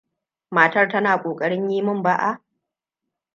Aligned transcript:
Matar 0.51 0.89
tana 0.89 1.21
kokarin 1.23 1.69
yi 1.71 1.81
min 1.81 2.03
ba'a? 2.03 2.41